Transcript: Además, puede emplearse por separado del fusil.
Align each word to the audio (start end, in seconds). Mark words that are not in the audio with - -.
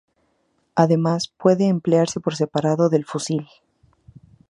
Además, 0.73 1.27
puede 1.27 1.67
emplearse 1.67 2.19
por 2.19 2.33
separado 2.35 2.89
del 2.89 3.05
fusil. 3.05 3.45